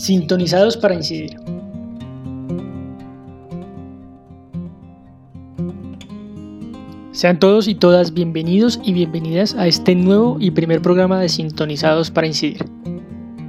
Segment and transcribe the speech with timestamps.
[0.00, 1.36] Sintonizados para incidir.
[7.12, 12.10] Sean todos y todas bienvenidos y bienvenidas a este nuevo y primer programa de Sintonizados
[12.10, 12.64] para incidir.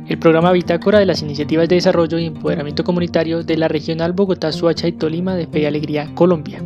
[0.10, 4.52] El programa Bitácora de las Iniciativas de Desarrollo y Empoderamiento Comunitario de la Regional Bogotá,
[4.52, 6.62] Suacha y Tolima de Fe y Alegría, Colombia.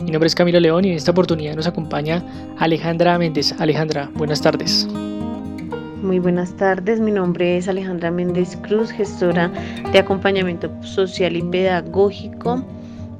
[0.00, 2.24] Mi nombre es Camilo León y en esta oportunidad nos acompaña
[2.58, 3.54] Alejandra Méndez.
[3.60, 4.88] Alejandra, buenas tardes.
[6.02, 9.50] Muy buenas tardes, mi nombre es Alejandra Méndez Cruz, gestora
[9.92, 12.64] de acompañamiento social y pedagógico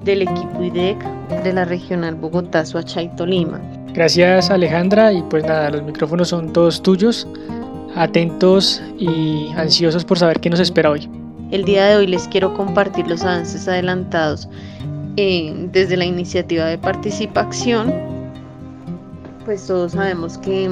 [0.02, 0.96] del equipo IDEC
[1.44, 3.60] de la regional Bogotá, Suacha y Tolima.
[3.92, 7.28] Gracias Alejandra y pues nada, los micrófonos son todos tuyos,
[7.96, 11.06] atentos y ansiosos por saber qué nos espera hoy.
[11.50, 14.48] El día de hoy les quiero compartir los avances adelantados
[15.18, 17.92] eh, desde la iniciativa de participación.
[19.44, 20.70] Pues todos sabemos que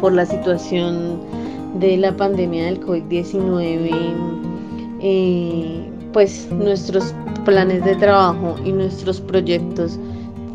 [0.00, 1.20] por la situación
[1.74, 3.90] de la pandemia del COVID-19,
[5.00, 9.98] eh, pues nuestros planes de trabajo y nuestros proyectos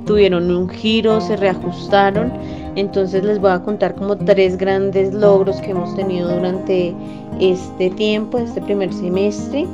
[0.06, 2.32] tuvieron un giro, se reajustaron.
[2.76, 6.94] Entonces les voy a contar como tres grandes logros que hemos tenido durante
[7.40, 9.66] este tiempo, este primer semestre.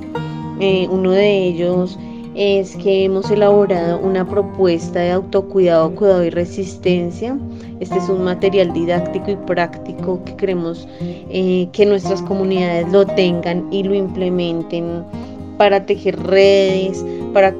[0.60, 1.98] Eh, uno de ellos
[2.36, 7.38] es que hemos elaborado una propuesta de autocuidado, cuidado y resistencia.
[7.80, 13.68] Este es un material didáctico y práctico que queremos eh, que nuestras comunidades lo tengan
[13.72, 15.04] y lo implementen
[15.58, 17.54] para tejer redes, para,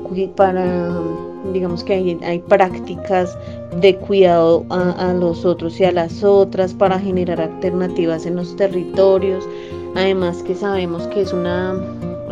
[1.54, 3.38] digamos que hay, hay prácticas
[3.80, 8.56] de cuidado a, a los otros y a las otras, para generar alternativas en los
[8.56, 9.48] territorios.
[9.96, 11.76] Además que sabemos que es una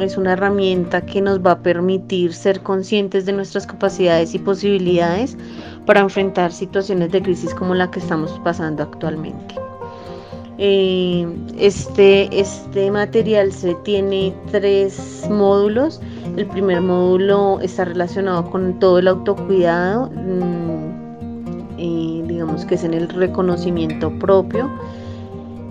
[0.01, 5.37] es una herramienta que nos va a permitir ser conscientes de nuestras capacidades y posibilidades
[5.85, 9.55] para enfrentar situaciones de crisis como la que estamos pasando actualmente.
[10.61, 11.25] Eh,
[11.57, 16.01] este, este material se tiene tres módulos.
[16.35, 22.93] El primer módulo está relacionado con todo el autocuidado, mm, eh, digamos que es en
[22.93, 24.69] el reconocimiento propio.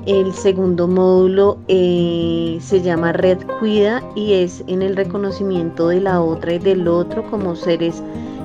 [0.08, 6.22] El segundo módulo eh, se llama Red Cuida y es en el reconocimiento de la
[6.22, 8.02] otra y del otro como seres,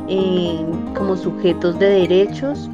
[0.09, 0.59] eh,
[0.93, 2.69] como sujetos de derechos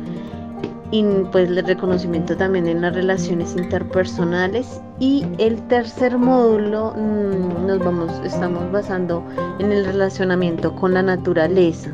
[0.89, 4.81] y pues el reconocimiento también en las relaciones interpersonales.
[4.99, 9.23] Y el tercer módulo mm, nos vamos estamos basando
[9.59, 11.91] en el relacionamiento con la naturaleza.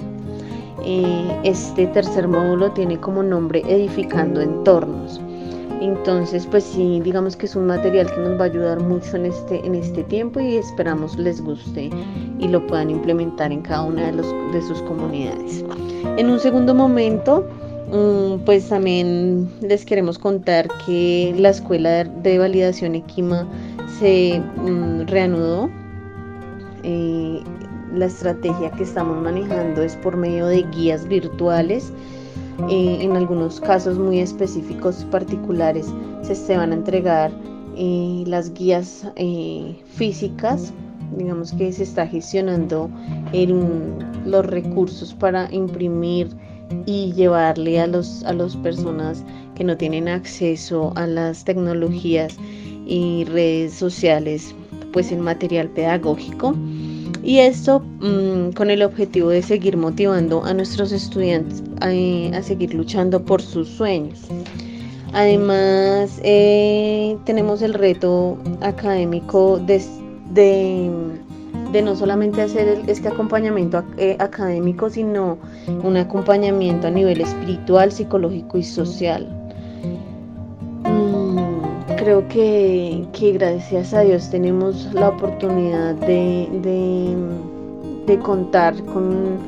[0.86, 5.20] Eh, este tercer módulo tiene como nombre edificando entornos
[5.82, 9.26] entonces, pues sí, digamos que es un material que nos va a ayudar mucho en
[9.26, 11.90] este, en este tiempo y esperamos les guste
[12.40, 15.64] y lo puedan implementar en cada una de, los, de sus comunidades.
[16.18, 17.46] En un segundo momento,
[17.92, 23.48] mm, pues también les queremos contar que la escuela de validación Equima
[24.00, 25.70] se mm, reanudó.
[26.84, 27.42] Eh,
[27.94, 31.94] la estrategia que estamos manejando es por medio de guías virtuales
[32.70, 35.88] en algunos casos muy específicos y particulares
[36.22, 37.32] se, van a entregar
[37.76, 40.74] eh, las guías eh, físicas,
[41.18, 42.90] digamos que se está gestionando
[44.26, 46.30] los recursos para imprimir
[46.86, 49.24] y llevarle a los a las personas
[49.54, 52.38] que no tienen acceso a las tecnologías
[52.88, 54.56] y redes sociales
[54.92, 56.56] pues en material pedagógico
[57.26, 63.24] y esto mm, con el objetivo de seguir motivando a nuestros estudiantes a, seguir luchando
[63.26, 64.28] por sus sueños.
[65.12, 69.82] Además, eh, tenemos el reto académico de,
[70.34, 75.38] de, no solamente hacer este acompañamiento eh, académico, sino
[75.84, 79.45] un acompañamiento a nivel espiritual, psicológico y social
[82.06, 86.48] creo que, gracias a Dios tenemos la oportunidad de,
[88.22, 89.40] contar con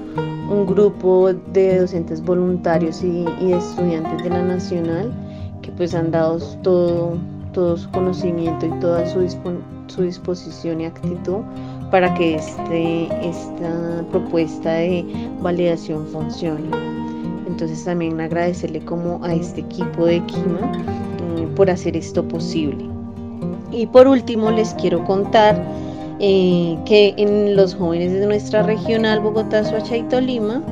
[0.50, 5.14] un grupo de docentes voluntarios y, estudiantes de la Nacional
[5.62, 7.20] que pues han dado todo,
[7.54, 9.24] todo su conocimiento y toda su,
[9.86, 11.42] su disposición y actitud
[11.92, 15.06] para que este, esta propuesta de
[15.42, 16.72] validación funcione.
[17.46, 21.07] Entonces también agradecerle como a este equipo de Kima
[21.56, 22.86] por hacer esto posible.
[23.72, 25.62] Y por último les quiero contar
[26.20, 30.64] eh, que en los jóvenes de nuestra regional Bogotá, Soacha y Tolima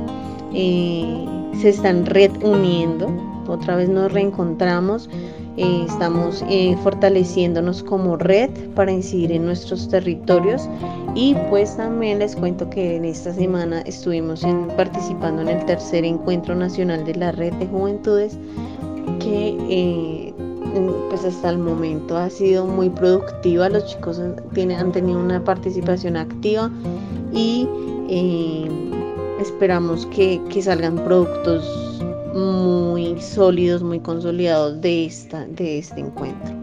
[0.52, 1.24] eh,
[1.60, 3.08] se están reuniendo,
[3.46, 5.08] otra vez nos reencontramos,
[5.56, 6.44] eh, estamos
[6.82, 10.68] fortaleciéndonos como red para incidir en nuestros territorios.
[11.14, 14.44] Y pues también les cuento que en esta semana estuvimos
[14.76, 18.36] participando en el tercer encuentro nacional de la red de juventudes
[19.20, 20.25] que
[21.08, 26.70] pues hasta el momento ha sido muy productiva, los chicos han tenido una participación activa
[27.32, 27.68] y
[28.08, 28.68] eh,
[29.40, 32.02] esperamos que, salgan productos
[32.34, 36.54] muy sólidos, muy consolidados de, esta, de este encuentro.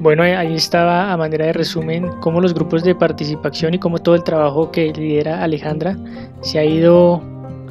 [0.00, 4.16] Bueno, ahí estaba a manera de resumen cómo los grupos de participación y cómo todo
[4.16, 5.96] el trabajo que lidera Alejandra
[6.40, 7.22] se ha ido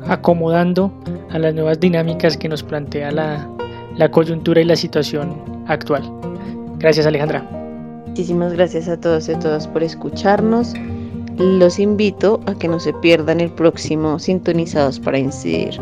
[0.08, 0.94] acomodando
[1.30, 3.50] a las nuevas dinámicas que nos plantea la,
[3.98, 5.36] la coyuntura y la situación
[5.68, 6.04] actual.
[6.78, 7.46] Gracias Alejandra.
[8.08, 10.74] Muchísimas gracias a todos y a todas por escucharnos.
[11.38, 15.80] Los invito a que no se pierdan el próximo Sintonizados para Incidir.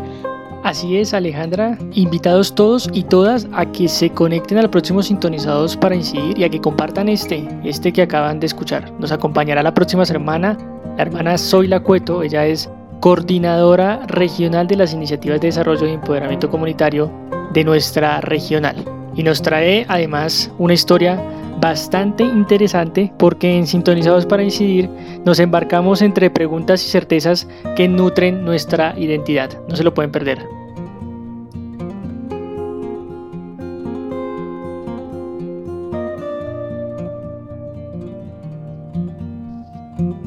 [0.62, 1.78] Así es, Alejandra.
[1.92, 6.48] Invitados todos y todas a que se conecten al próximo Sintonizados para Incidir y a
[6.48, 8.92] que compartan este, este que acaban de escuchar.
[9.00, 10.56] Nos acompañará la próxima semana
[10.96, 12.22] la hermana Zoila Cueto.
[12.22, 12.70] Ella es
[13.00, 17.10] coordinadora regional de las iniciativas de desarrollo y empoderamiento comunitario
[17.52, 18.76] de nuestra regional.
[19.14, 21.20] Y nos trae además una historia
[21.60, 24.88] bastante interesante porque en Sintonizados para Incidir
[25.24, 29.50] nos embarcamos entre preguntas y certezas que nutren nuestra identidad.
[29.68, 30.38] No se lo pueden perder.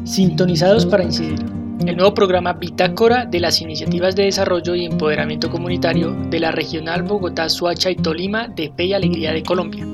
[0.04, 6.12] Sintonizados para Incidir el nuevo programa Bitácora de las Iniciativas de Desarrollo y Empoderamiento Comunitario
[6.30, 9.86] de la Regional Bogotá, Suacha y Tolima de Fe y Alegría de Colombia.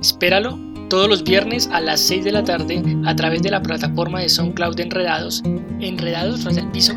[0.00, 0.58] Espéralo
[0.88, 4.28] todos los viernes a las 6 de la tarde a través de la plataforma de
[4.28, 5.42] SoundCloud Enredados,
[5.80, 6.96] Enredados tras el piso.